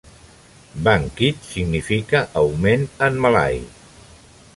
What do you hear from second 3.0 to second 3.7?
en malai.